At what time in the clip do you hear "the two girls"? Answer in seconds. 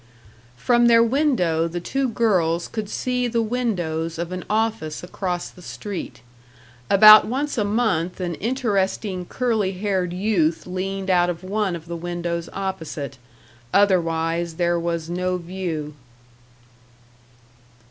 1.67-2.67